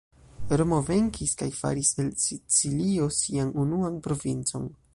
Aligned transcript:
Romo 0.59 0.77
venkis, 0.85 1.33
kaj 1.41 1.49
faris 1.57 1.91
el 2.03 2.09
Sicilio 2.23 3.09
sian 3.19 3.53
unuan 3.65 4.01
provincon. 4.09 4.67